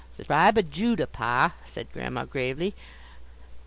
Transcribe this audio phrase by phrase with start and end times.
[0.17, 2.73] "The tribe o' Judah, pa," said Grandma, gravely.